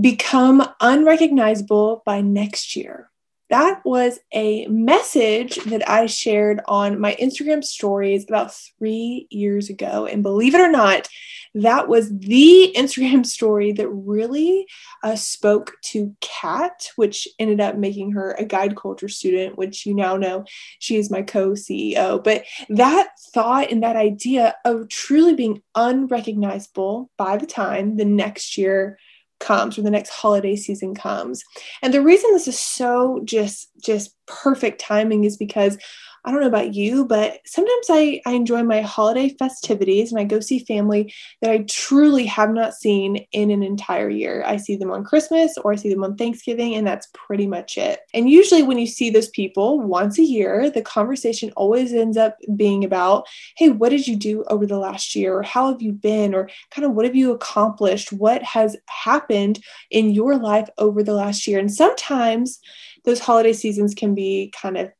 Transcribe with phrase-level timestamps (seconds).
[0.00, 3.10] become unrecognizable by next year.
[3.50, 10.06] That was a message that I shared on my Instagram stories about three years ago.
[10.06, 11.08] And believe it or not,
[11.54, 14.66] that was the Instagram story that really
[15.02, 19.94] uh, spoke to Kat, which ended up making her a guide culture student, which you
[19.94, 20.44] now know
[20.78, 22.24] she is my co CEO.
[22.24, 28.56] But that thought and that idea of truly being unrecognizable by the time the next
[28.56, 28.98] year
[29.44, 31.42] comes or the next holiday season comes.
[31.82, 35.76] And the reason this is so just just perfect timing is because
[36.26, 40.24] I don't know about you, but sometimes I, I enjoy my holiday festivities and I
[40.24, 44.42] go see family that I truly have not seen in an entire year.
[44.46, 47.76] I see them on Christmas or I see them on Thanksgiving, and that's pretty much
[47.76, 48.00] it.
[48.14, 52.38] And usually, when you see those people once a year, the conversation always ends up
[52.56, 53.26] being about,
[53.58, 55.36] hey, what did you do over the last year?
[55.36, 56.34] Or how have you been?
[56.34, 58.14] Or kind of what have you accomplished?
[58.14, 61.58] What has happened in your life over the last year?
[61.58, 62.60] And sometimes
[63.04, 64.90] those holiday seasons can be kind of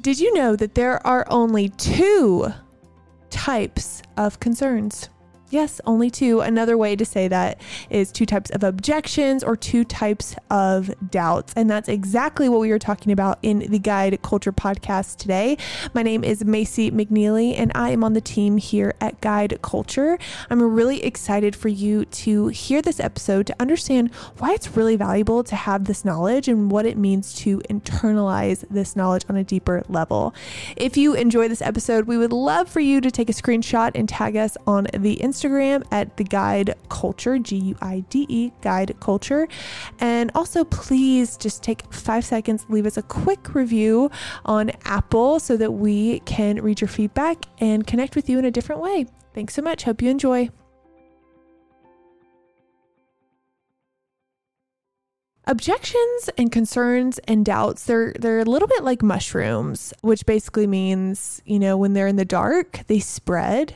[0.00, 2.52] Did you know that there are only two
[3.30, 5.08] types of concerns?
[5.54, 6.40] Yes, only two.
[6.40, 11.52] Another way to say that is two types of objections or two types of doubts.
[11.54, 15.56] And that's exactly what we are talking about in the Guide Culture podcast today.
[15.92, 20.18] My name is Macy McNeely, and I am on the team here at Guide Culture.
[20.50, 25.44] I'm really excited for you to hear this episode to understand why it's really valuable
[25.44, 29.84] to have this knowledge and what it means to internalize this knowledge on a deeper
[29.88, 30.34] level.
[30.76, 34.08] If you enjoy this episode, we would love for you to take a screenshot and
[34.08, 38.52] tag us on the Instagram Instagram at the Guide Culture, G U I D E,
[38.62, 39.48] Guide Culture.
[40.00, 44.10] And also, please just take five seconds, leave us a quick review
[44.44, 48.50] on Apple so that we can read your feedback and connect with you in a
[48.50, 49.06] different way.
[49.34, 49.84] Thanks so much.
[49.84, 50.48] Hope you enjoy.
[55.46, 61.42] Objections and concerns and doubts, they're they're a little bit like mushrooms, which basically means,
[61.44, 63.74] you know, when they're in the dark, they spread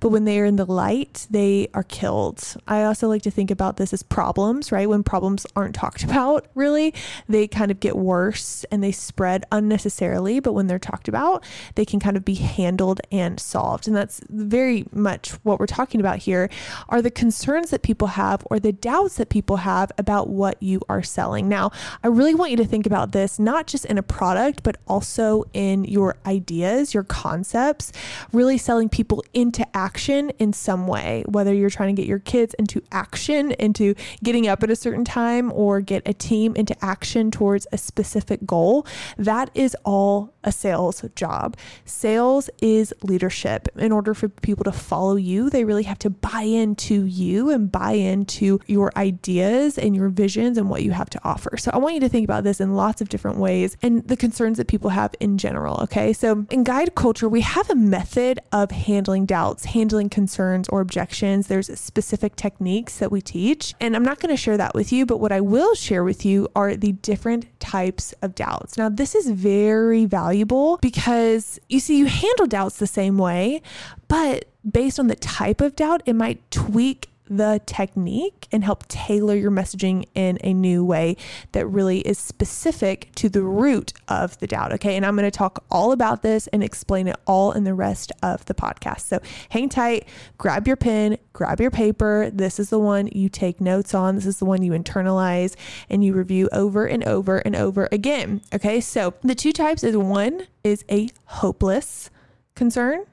[0.00, 2.56] but when they are in the light, they are killed.
[2.66, 4.88] I also like to think about this as problems, right?
[4.88, 6.94] When problems aren't talked about, really,
[7.28, 10.40] they kind of get worse and they spread unnecessarily.
[10.40, 11.44] But when they're talked about,
[11.74, 13.86] they can kind of be handled and solved.
[13.86, 16.48] And that's very much what we're talking about here
[16.88, 20.80] are the concerns that people have or the doubts that people have about what you
[20.88, 21.48] are selling.
[21.48, 21.70] Now,
[22.02, 25.44] I really want you to think about this not just in a product, but also
[25.52, 27.92] in your ideas, your concepts,
[28.32, 32.18] really selling people into into action in some way, whether you're trying to get your
[32.20, 36.76] kids into action, into getting up at a certain time, or get a team into
[36.84, 41.56] action towards a specific goal, that is all a sales job.
[41.84, 43.68] Sales is leadership.
[43.76, 47.70] In order for people to follow you, they really have to buy into you and
[47.70, 51.56] buy into your ideas and your visions and what you have to offer.
[51.56, 54.16] So I want you to think about this in lots of different ways and the
[54.16, 55.80] concerns that people have in general.
[55.82, 56.12] Okay.
[56.12, 60.80] So in guide culture, we have a method of handling doubt doubts, handling concerns or
[60.80, 61.46] objections.
[61.46, 63.74] There's specific techniques that we teach.
[63.80, 66.24] And I'm not going to share that with you, but what I will share with
[66.24, 68.76] you are the different types of doubts.
[68.76, 73.62] Now, this is very valuable because you see, you handle doubts the same way,
[74.06, 79.34] but based on the type of doubt, it might tweak the technique and help tailor
[79.34, 81.16] your messaging in a new way
[81.52, 84.72] that really is specific to the root of the doubt.
[84.72, 84.96] Okay.
[84.96, 88.12] And I'm going to talk all about this and explain it all in the rest
[88.22, 89.00] of the podcast.
[89.00, 89.20] So
[89.50, 90.08] hang tight,
[90.38, 92.30] grab your pen, grab your paper.
[92.32, 94.14] This is the one you take notes on.
[94.14, 95.54] This is the one you internalize
[95.88, 98.40] and you review over and over and over again.
[98.54, 98.80] Okay.
[98.80, 102.10] So the two types is one is a hopeless
[102.54, 103.04] concern,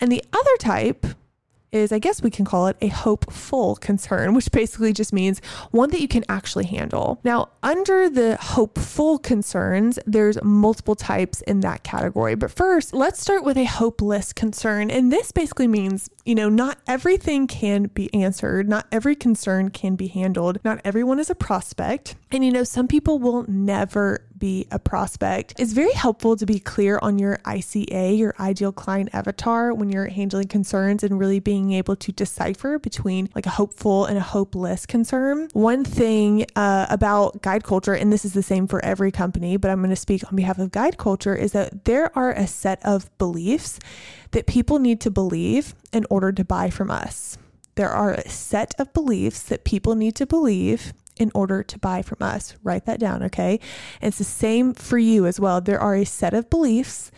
[0.00, 1.06] and the other type
[1.74, 5.40] is, I guess we can call it a hopeful concern, which basically just means
[5.70, 7.20] one that you can actually handle.
[7.24, 12.34] Now, under the hopeful concerns, there's multiple types in that category.
[12.34, 14.90] But first, let's start with a hopeless concern.
[14.90, 19.96] And this basically means, you know, not everything can be answered, not every concern can
[19.96, 22.16] be handled, not everyone is a prospect.
[22.34, 25.54] And, you know, some people will never be a prospect.
[25.56, 30.08] It's very helpful to be clear on your ICA, your ideal client avatar, when you're
[30.08, 34.84] handling concerns and really being able to decipher between like a hopeful and a hopeless
[34.84, 35.48] concern.
[35.52, 39.70] One thing uh, about guide culture, and this is the same for every company, but
[39.70, 42.84] I'm going to speak on behalf of guide culture, is that there are a set
[42.84, 43.78] of beliefs
[44.32, 47.38] that people need to believe in order to buy from us.
[47.76, 52.02] There are a set of beliefs that people need to believe in order to buy
[52.02, 52.56] from us.
[52.62, 53.60] Write that down, okay?
[54.00, 55.60] And it's the same for you as well.
[55.60, 57.10] There are a set of beliefs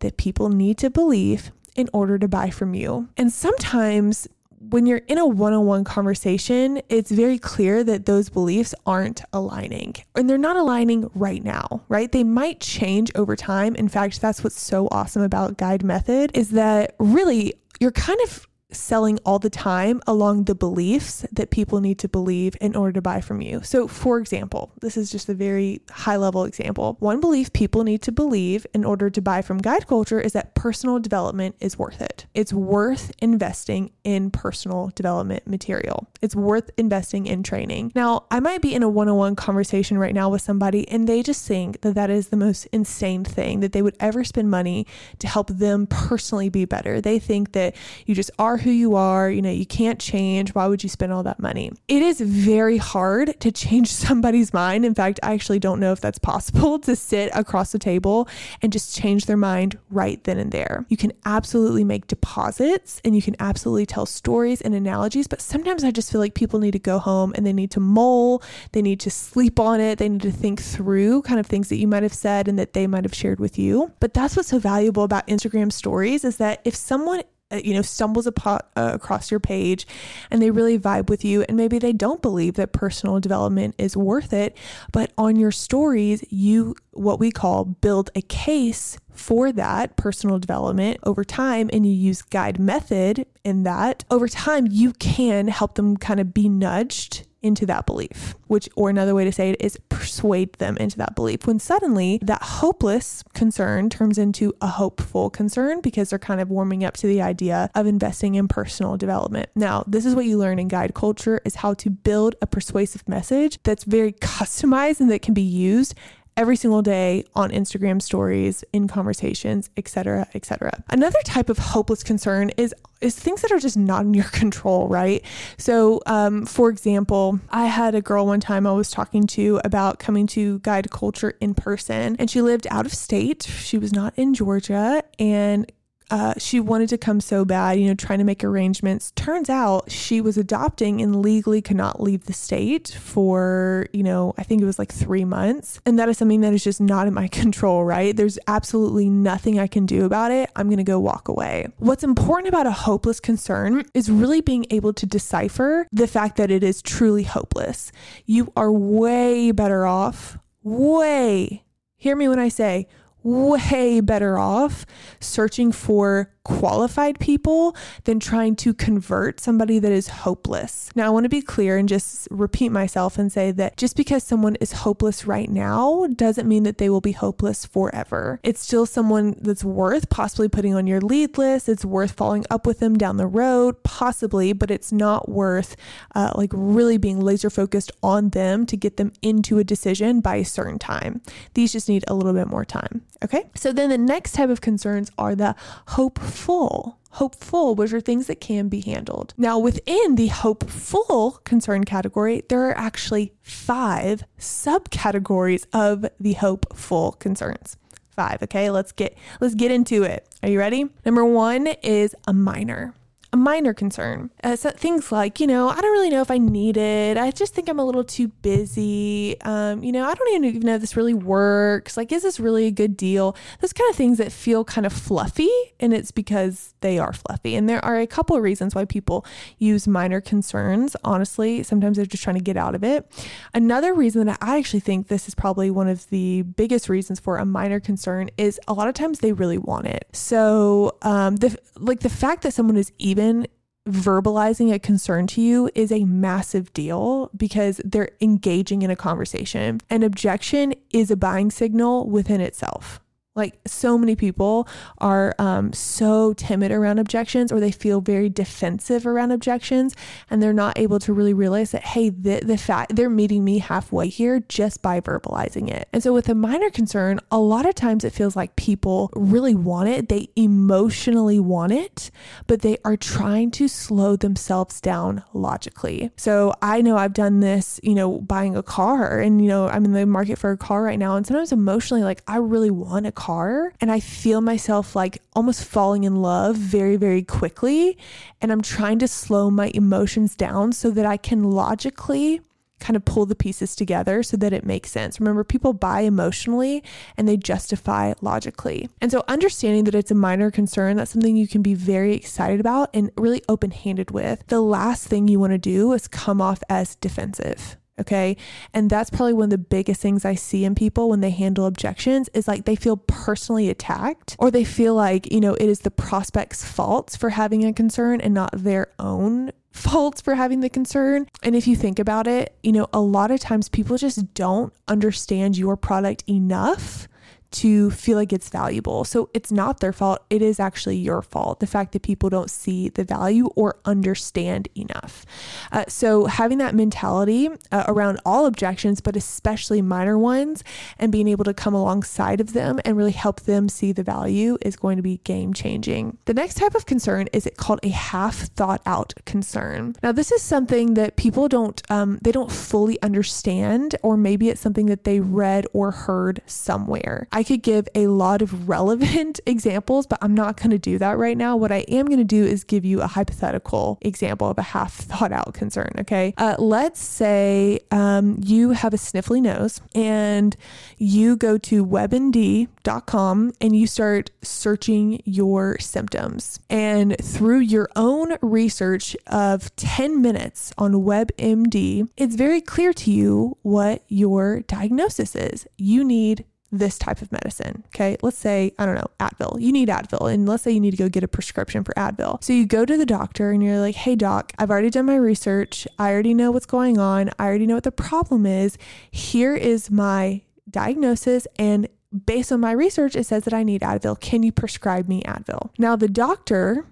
[0.00, 3.08] that people need to believe in order to buy from you.
[3.16, 4.28] And sometimes
[4.68, 9.22] when you're in a one on one conversation, it's very clear that those beliefs aren't
[9.32, 12.12] aligning and they're not aligning right now, right?
[12.12, 13.74] They might change over time.
[13.74, 18.46] In fact, that's what's so awesome about guide method is that really you're kind of
[18.72, 23.02] selling all the time along the beliefs that people need to believe in order to
[23.02, 23.60] buy from you.
[23.62, 26.96] So, for example, this is just a very high level example.
[27.00, 30.54] One belief people need to believe in order to buy from guide culture is that
[30.54, 32.26] personal development is worth it.
[32.34, 37.92] It's worth investing in personal development material, it's worth investing in training.
[37.94, 41.08] Now, I might be in a one on one conversation right now with somebody and
[41.08, 44.50] they just think that that is the most insane thing that they would ever spend
[44.50, 44.86] money
[45.18, 47.00] to help them personally be better.
[47.00, 47.76] They think that
[48.06, 49.30] you just are who you are.
[49.30, 50.54] You know, you can't change.
[50.54, 51.72] Why would you spend all that money?
[51.88, 54.84] It is very hard to change somebody's mind.
[54.84, 58.28] In fact, I actually don't know if that's possible to sit across the table
[58.62, 60.86] and just change their mind right then and there.
[60.88, 65.84] You can absolutely make deposits and you can absolutely tell stories and analogies, but sometimes
[65.84, 68.42] I just feel like people need to go home and they need to mull,
[68.72, 71.76] they need to sleep on it, they need to think through kind of things that
[71.76, 73.92] you might have said and that they might have shared with you.
[74.00, 77.22] But that's what's so valuable about Instagram stories is that if someone
[77.62, 79.86] you know, stumbles upon, uh, across your page
[80.30, 81.42] and they really vibe with you.
[81.42, 84.56] And maybe they don't believe that personal development is worth it.
[84.92, 90.98] But on your stories, you, what we call, build a case for that personal development
[91.04, 95.96] over time and you use guide method in that over time you can help them
[95.96, 99.78] kind of be nudged into that belief, which, or another way to say it is
[99.88, 101.46] persuade them into that belief.
[101.46, 106.84] When suddenly that hopeless concern turns into a hopeful concern because they're kind of warming
[106.84, 109.50] up to the idea of investing in personal development.
[109.54, 113.08] Now, this is what you learn in guide culture is how to build a persuasive
[113.08, 115.94] message that's very customized and that can be used
[116.36, 120.82] every single day on Instagram stories, in conversations, etc., etc.
[120.88, 124.88] Another type of hopeless concern is is things that are just not in your control,
[124.88, 125.24] right?
[125.58, 129.98] So, um, for example, I had a girl one time I was talking to about
[129.98, 133.42] coming to guide culture in person, and she lived out of state.
[133.42, 135.70] She was not in Georgia, and
[136.12, 139.12] uh, she wanted to come so bad, you know, trying to make arrangements.
[139.12, 144.34] Turns out she was adopting and legally could not leave the state for, you know,
[144.36, 145.80] I think it was like three months.
[145.86, 148.14] And that is something that is just not in my control, right?
[148.14, 150.50] There's absolutely nothing I can do about it.
[150.54, 151.68] I'm going to go walk away.
[151.78, 156.50] What's important about a hopeless concern is really being able to decipher the fact that
[156.50, 157.90] it is truly hopeless.
[158.26, 161.64] You are way better off, way,
[161.96, 162.86] hear me when I say,
[163.22, 164.86] way better off
[165.20, 170.90] searching for qualified people than trying to convert somebody that is hopeless.
[170.94, 174.24] Now, I want to be clear and just repeat myself and say that just because
[174.24, 178.40] someone is hopeless right now doesn't mean that they will be hopeless forever.
[178.42, 181.68] It's still someone that's worth possibly putting on your lead list.
[181.68, 185.76] It's worth following up with them down the road, possibly, but it's not worth
[186.14, 190.36] uh, like really being laser focused on them to get them into a decision by
[190.36, 191.22] a certain time.
[191.54, 193.02] These just need a little bit more time.
[193.22, 193.44] Okay.
[193.54, 195.54] So then the next type of concerns are the
[195.88, 196.98] hopeful.
[197.16, 199.34] Hopeful, which are things that can be handled.
[199.36, 207.76] Now, within the hopeful concern category, there are actually five subcategories of the hopeful concerns.
[208.16, 208.42] Five.
[208.42, 210.26] Okay, let's get let's get into it.
[210.42, 210.86] Are you ready?
[211.04, 212.94] Number one is a minor
[213.32, 214.30] a minor concern.
[214.44, 217.16] Uh, so things like, you know, I don't really know if I need it.
[217.16, 219.40] I just think I'm a little too busy.
[219.40, 221.96] Um, you know, I don't even know if this really works.
[221.96, 223.34] Like, is this really a good deal?
[223.60, 227.56] Those kind of things that feel kind of fluffy, and it's because they are fluffy.
[227.56, 229.24] And there are a couple of reasons why people
[229.56, 230.94] use minor concerns.
[231.02, 233.10] Honestly, sometimes they're just trying to get out of it.
[233.54, 237.38] Another reason that I actually think this is probably one of the biggest reasons for
[237.38, 240.06] a minor concern is a lot of times they really want it.
[240.12, 243.46] So, um, the like the fact that someone is even even
[243.88, 249.80] verbalizing a concern to you is a massive deal because they're engaging in a conversation.
[249.90, 253.01] An objection is a buying signal within itself.
[253.34, 259.06] Like so many people are um, so timid around objections or they feel very defensive
[259.06, 259.96] around objections
[260.28, 263.58] and they're not able to really realize that, hey, the, the fact they're meeting me
[263.58, 265.88] halfway here just by verbalizing it.
[265.94, 269.54] And so with a minor concern, a lot of times it feels like people really
[269.54, 270.10] want it.
[270.10, 272.10] They emotionally want it,
[272.46, 276.10] but they are trying to slow themselves down logically.
[276.18, 279.86] So I know I've done this, you know, buying a car and, you know, I'm
[279.86, 281.16] in the market for a car right now.
[281.16, 285.22] And sometimes emotionally, like I really want a car car and I feel myself like
[285.34, 287.96] almost falling in love very, very quickly.
[288.40, 292.40] And I'm trying to slow my emotions down so that I can logically
[292.80, 295.20] kind of pull the pieces together so that it makes sense.
[295.20, 296.82] Remember, people buy emotionally
[297.16, 298.88] and they justify logically.
[299.00, 302.58] And so, understanding that it's a minor concern, that's something you can be very excited
[302.58, 304.44] about and really open handed with.
[304.48, 307.76] The last thing you want to do is come off as defensive.
[308.00, 308.36] Okay.
[308.72, 311.66] And that's probably one of the biggest things I see in people when they handle
[311.66, 315.80] objections is like they feel personally attacked or they feel like, you know, it is
[315.80, 320.70] the prospect's fault for having a concern and not their own faults for having the
[320.70, 321.26] concern.
[321.42, 324.72] And if you think about it, you know, a lot of times people just don't
[324.88, 327.08] understand your product enough
[327.52, 329.04] to feel like it's valuable.
[329.04, 330.24] So it's not their fault.
[330.30, 331.60] It is actually your fault.
[331.60, 335.24] The fact that people don't see the value or understand enough.
[335.70, 340.64] Uh, so having that mentality uh, around all objections, but especially minor ones,
[340.98, 344.56] and being able to come alongside of them and really help them see the value
[344.62, 346.18] is going to be game changing.
[346.24, 349.94] The next type of concern is it called a half thought out concern.
[350.02, 354.60] Now this is something that people don't um, they don't fully understand, or maybe it's
[354.60, 357.28] something that they read or heard somewhere.
[357.32, 360.96] I I could give a lot of relevant examples, but I'm not going to do
[360.98, 361.56] that right now.
[361.56, 364.94] What I am going to do is give you a hypothetical example of a half
[365.10, 365.90] thought out concern.
[365.98, 366.34] Okay.
[366.38, 370.56] Uh, let's say um, you have a sniffly nose and
[370.98, 376.60] you go to webmd.com and you start searching your symptoms.
[376.70, 383.58] And through your own research of 10 minutes on WebMD, it's very clear to you
[383.62, 385.66] what your diagnosis is.
[385.76, 387.84] You need this type of medicine.
[387.88, 388.16] Okay.
[388.22, 389.60] Let's say, I don't know, Advil.
[389.60, 390.32] You need Advil.
[390.32, 392.42] And let's say you need to go get a prescription for Advil.
[392.42, 395.16] So you go to the doctor and you're like, hey, doc, I've already done my
[395.16, 395.86] research.
[395.98, 397.30] I already know what's going on.
[397.38, 398.78] I already know what the problem is.
[399.10, 401.46] Here is my diagnosis.
[401.58, 401.88] And
[402.26, 404.18] based on my research, it says that I need Advil.
[404.18, 405.70] Can you prescribe me Advil?
[405.78, 406.86] Now, the doctor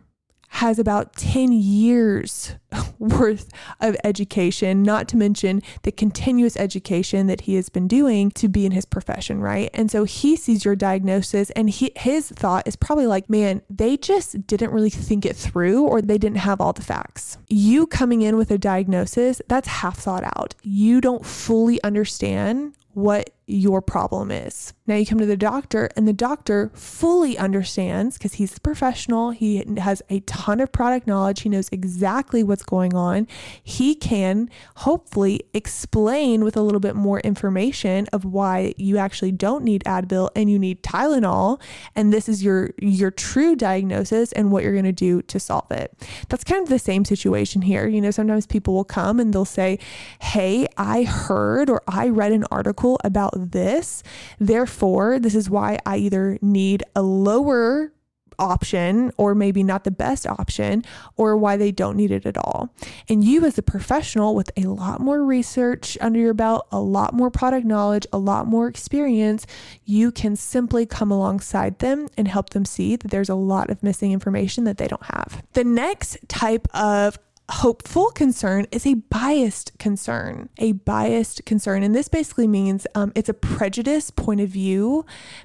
[0.55, 2.57] has about 10 years
[2.99, 8.49] worth of education, not to mention the continuous education that he has been doing to
[8.49, 9.71] be in his profession, right?
[9.73, 13.97] And so he sees your diagnosis and he, his thought is probably like, man, they
[13.97, 17.39] just didn't really think it through or they didn't have all the facts.
[17.49, 20.57] You coming in with a diagnosis, that's half thought out.
[20.63, 24.73] You don't fully understand what your problem is.
[24.87, 29.31] Now you come to the doctor, and the doctor fully understands because he's the professional.
[29.31, 31.43] He has a ton of product knowledge.
[31.43, 33.27] He knows exactly what's going on.
[33.63, 39.65] He can hopefully explain with a little bit more information of why you actually don't
[39.65, 41.61] need Advil and you need Tylenol,
[41.95, 45.71] and this is your your true diagnosis and what you're going to do to solve
[45.71, 45.93] it.
[46.29, 47.87] That's kind of the same situation here.
[47.87, 49.79] You know, sometimes people will come and they'll say,
[50.21, 54.03] "Hey, I heard or I read an article about this.
[54.39, 57.93] Therefore, this is why I either need a lower
[58.41, 60.83] option or maybe not the best option
[61.17, 62.75] or why they don't need it at all.
[63.09, 67.13] And you, as a professional with a lot more research under your belt, a lot
[67.15, 69.47] more product knowledge, a lot more experience,
[69.85, 73.83] you can simply come alongside them and help them see that there's a lot of
[73.83, 75.43] missing information that they don't have.
[75.53, 77.19] The next type of
[77.51, 80.49] hopeful concern is a biased concern.
[80.59, 81.83] A biased concern.
[81.83, 85.05] And this basically means um, it's a prejudice point of view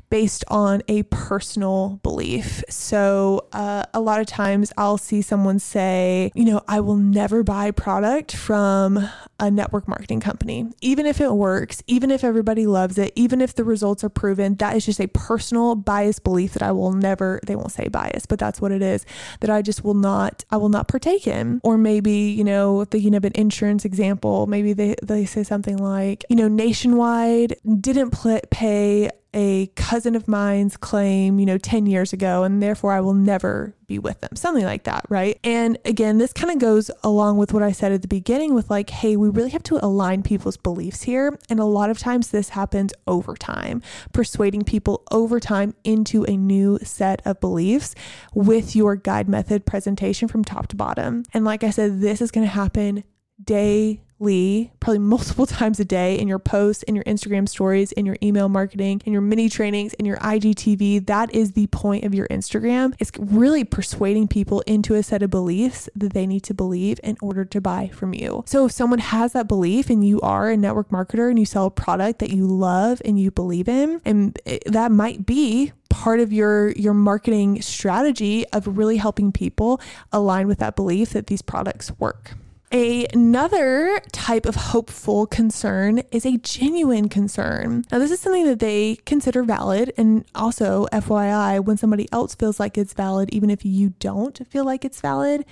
[0.09, 2.63] based on a personal belief.
[2.69, 7.43] So uh, a lot of times I'll see someone say, you know, I will never
[7.43, 9.09] buy product from
[9.39, 10.69] a network marketing company.
[10.81, 14.55] Even if it works, even if everybody loves it, even if the results are proven,
[14.55, 18.25] that is just a personal bias belief that I will never, they won't say bias,
[18.25, 19.05] but that's what it is,
[19.39, 21.59] that I just will not, I will not partake in.
[21.63, 25.77] Or maybe maybe, you know, thinking of an insurance example, maybe they, they say something
[25.77, 28.11] like, you know, nationwide didn't
[28.51, 33.13] pay a cousin of mine's claim, you know, 10 years ago, and therefore I will
[33.13, 34.35] never be with them.
[34.35, 35.37] Something like that, right?
[35.43, 38.69] And again, this kind of goes along with what I said at the beginning with
[38.69, 41.37] like, hey, we really have to align people's beliefs here.
[41.49, 43.81] And a lot of times this happens over time,
[44.13, 47.93] persuading people over time into a new set of beliefs
[48.33, 51.23] with your guide method presentation from top to bottom.
[51.33, 53.03] And like I said, this is going to happen
[53.43, 58.05] day Lee, probably multiple times a day in your posts, in your Instagram stories, in
[58.05, 61.05] your email marketing, in your mini trainings, in your IGTV.
[61.05, 62.93] That is the point of your Instagram.
[62.99, 67.17] It's really persuading people into a set of beliefs that they need to believe in
[67.21, 68.43] order to buy from you.
[68.47, 71.65] So if someone has that belief and you are a network marketer and you sell
[71.65, 76.33] a product that you love and you believe in, and that might be part of
[76.33, 79.79] your your marketing strategy of really helping people
[80.11, 82.33] align with that belief that these products work.
[82.71, 87.85] Another type of hopeful concern is a genuine concern.
[87.91, 89.93] Now, this is something that they consider valid.
[89.97, 94.65] And also, FYI, when somebody else feels like it's valid, even if you don't feel
[94.65, 95.45] like it's valid,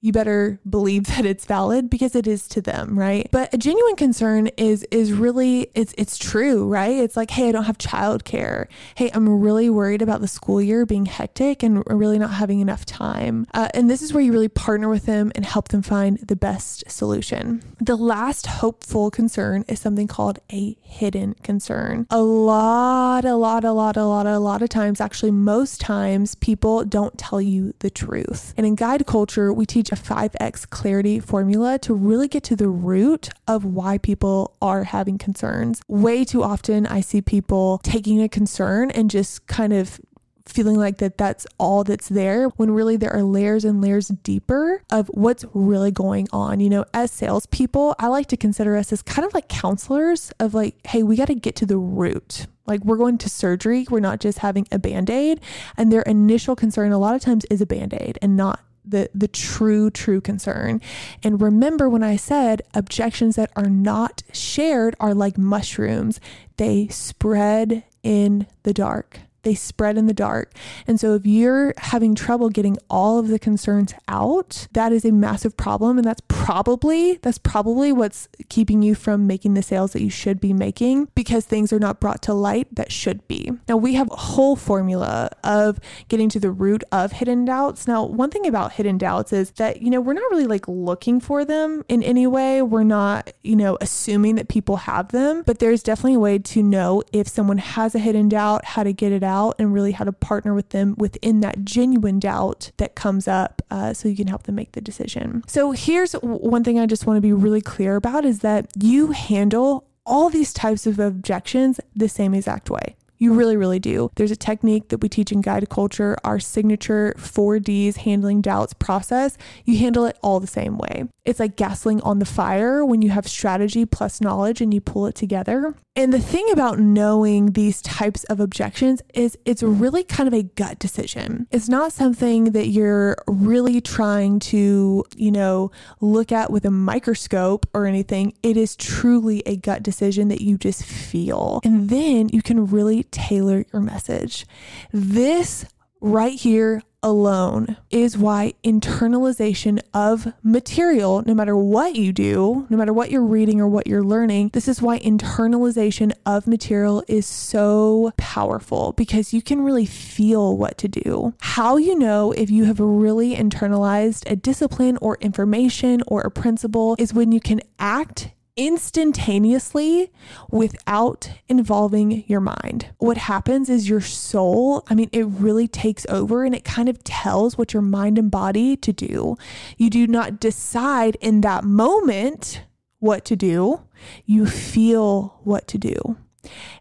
[0.00, 3.28] you better believe that it's valid because it is to them, right?
[3.30, 6.96] But a genuine concern is is really it's it's true, right?
[6.96, 8.66] It's like, hey, I don't have childcare.
[8.94, 12.84] Hey, I'm really worried about the school year being hectic and really not having enough
[12.84, 13.46] time.
[13.52, 16.36] Uh, and this is where you really partner with them and help them find the
[16.36, 17.62] best solution.
[17.80, 22.06] The last hopeful concern is something called a hidden concern.
[22.10, 26.34] A lot, a lot, a lot, a lot, a lot of times, actually, most times,
[26.36, 28.54] people don't tell you the truth.
[28.56, 32.68] And in guide culture, we teach a 5x clarity formula to really get to the
[32.68, 35.82] root of why people are having concerns.
[35.88, 40.00] Way too often, I see people taking a concern and just kind of
[40.46, 44.82] feeling like that that's all that's there when really there are layers and layers deeper
[44.90, 46.60] of what's really going on.
[46.60, 50.54] You know, as salespeople, I like to consider us as kind of like counselors of
[50.54, 52.46] like, hey, we got to get to the root.
[52.66, 55.40] Like we're going to surgery, we're not just having a band aid.
[55.76, 59.10] And their initial concern a lot of times is a band aid and not the
[59.14, 60.80] the true true concern.
[61.22, 66.20] And remember when I said objections that are not shared are like mushrooms.
[66.56, 70.52] They spread in the dark they spread in the dark.
[70.86, 75.12] And so if you're having trouble getting all of the concerns out, that is a
[75.12, 80.02] massive problem and that's probably that's probably what's keeping you from making the sales that
[80.02, 83.50] you should be making because things are not brought to light that should be.
[83.68, 87.86] Now we have a whole formula of getting to the root of hidden doubts.
[87.86, 91.20] Now, one thing about hidden doubts is that you know, we're not really like looking
[91.20, 92.62] for them in any way.
[92.62, 96.62] We're not, you know, assuming that people have them, but there's definitely a way to
[96.62, 100.04] know if someone has a hidden doubt, how to get it out and really how
[100.04, 104.26] to partner with them within that genuine doubt that comes up uh, so you can
[104.26, 105.42] help them make the decision.
[105.46, 109.12] So here's one thing I just want to be really clear about is that you
[109.12, 112.96] handle all these types of objections the same exact way.
[113.20, 114.10] You really, really do.
[114.16, 119.36] There's a technique that we teach in guide culture, our signature 4Ds handling doubts process.
[119.66, 121.04] You handle it all the same way.
[121.26, 125.06] It's like gasoline on the fire when you have strategy plus knowledge and you pull
[125.06, 125.74] it together.
[125.94, 130.44] And the thing about knowing these types of objections is it's really kind of a
[130.44, 131.46] gut decision.
[131.50, 137.66] It's not something that you're really trying to, you know, look at with a microscope
[137.74, 138.32] or anything.
[138.42, 141.60] It is truly a gut decision that you just feel.
[141.64, 144.46] And then you can really tailor your message.
[144.92, 145.64] This
[146.00, 152.92] right here alone is why internalization of material, no matter what you do, no matter
[152.92, 158.12] what you're reading or what you're learning, this is why internalization of material is so
[158.16, 161.34] powerful because you can really feel what to do.
[161.40, 166.96] How you know if you have really internalized a discipline or information or a principle
[166.98, 170.12] is when you can act instantaneously
[170.50, 172.90] without involving your mind.
[172.98, 177.02] What happens is your soul, I mean, it really takes over and it kind of
[177.02, 179.38] tells what your mind and body to do.
[179.78, 182.64] You do not decide in that moment
[182.98, 183.80] what to do,
[184.26, 186.18] you feel what to do.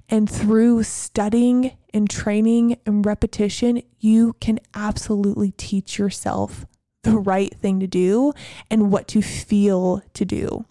[0.09, 6.65] And through studying and training and repetition, you can absolutely teach yourself
[7.03, 8.33] the right thing to do
[8.69, 10.65] and what to feel to do.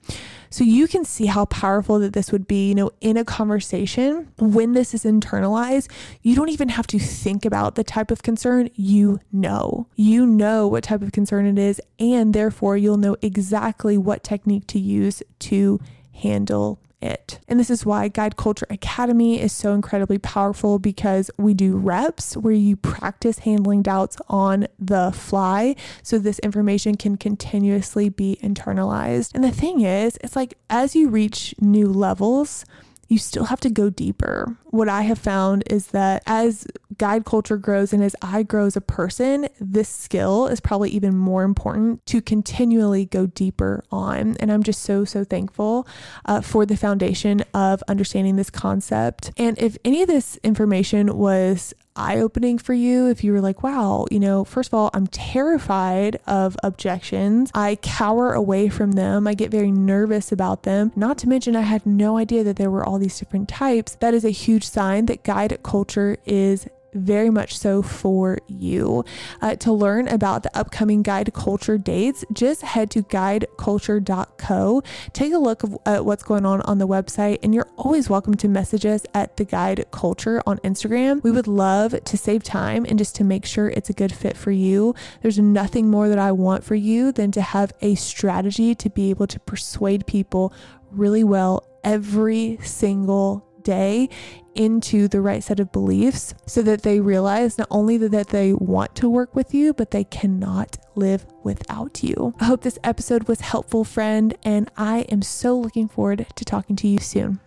[0.50, 4.32] So you can see how powerful that this would be, you know, in a conversation
[4.38, 5.90] when this is internalized,
[6.22, 9.86] you don't even have to think about the type of concern you know.
[9.96, 14.66] You know what type of concern it is and therefore you'll know exactly what technique
[14.68, 15.80] to use to
[16.12, 17.38] handle it.
[17.48, 22.36] And this is why Guide Culture Academy is so incredibly powerful because we do reps
[22.36, 25.76] where you practice handling doubts on the fly.
[26.02, 29.34] So this information can continuously be internalized.
[29.34, 32.64] And the thing is, it's like as you reach new levels,
[33.08, 34.56] you still have to go deeper.
[34.66, 36.66] What I have found is that as
[36.98, 41.16] guide culture grows and as I grow as a person, this skill is probably even
[41.16, 44.36] more important to continually go deeper on.
[44.38, 45.86] And I'm just so, so thankful
[46.26, 49.32] uh, for the foundation of understanding this concept.
[49.36, 53.62] And if any of this information was eye opening for you if you were like,
[53.62, 57.50] wow, you know, first of all, I'm terrified of objections.
[57.54, 59.26] I cower away from them.
[59.26, 60.92] I get very nervous about them.
[60.96, 63.96] Not to mention, I had no idea that there were all these different types.
[63.96, 69.04] That is a huge sign that guide culture is very much so for you.
[69.40, 74.82] Uh, to learn about the upcoming guide culture dates, just head to guideculture.co.
[75.12, 78.48] Take a look at what's going on on the website, and you're always welcome to
[78.48, 81.22] message us at the guide culture on Instagram.
[81.22, 81.46] We would
[81.92, 84.94] love to save time and just to make sure it's a good fit for you.
[85.22, 89.10] There's nothing more that I want for you than to have a strategy to be
[89.10, 90.52] able to persuade people
[90.90, 94.08] really well every single day
[94.54, 98.94] into the right set of beliefs so that they realize not only that they want
[98.96, 102.34] to work with you, but they cannot live without you.
[102.40, 106.76] I hope this episode was helpful, friend, and I am so looking forward to talking
[106.76, 107.40] to you soon.